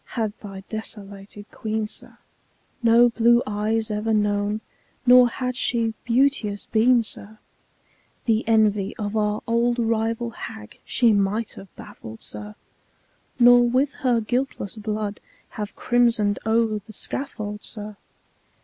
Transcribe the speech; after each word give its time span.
had 0.17 0.33
thy 0.39 0.61
desolated 0.67 1.45
Queen, 1.51 1.85
sir, 1.85 2.17
No 2.81 3.07
blue 3.09 3.43
eyes 3.45 3.91
ever 3.91 4.15
known, 4.15 4.61
nor 5.05 5.29
had 5.29 5.55
she 5.55 5.93
beauteous 6.05 6.65
been, 6.65 7.03
sir, 7.03 7.37
The 8.25 8.43
envy 8.47 8.95
of 8.97 9.15
our 9.15 9.43
old 9.45 9.77
rival 9.77 10.31
hag 10.31 10.79
she 10.83 11.13
might 11.13 11.51
have 11.51 11.67
baffled, 11.75 12.23
sir, 12.23 12.55
Nor 13.37 13.69
with 13.69 13.91
her 14.01 14.19
guiltless 14.19 14.75
blood 14.75 15.19
have 15.49 15.75
crimson'd 15.75 16.39
o'er 16.47 16.79
the 16.79 16.93
scaffold, 16.93 17.61
sir. 17.63 17.95